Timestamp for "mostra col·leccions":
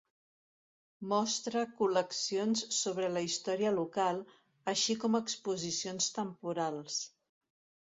1.11-2.63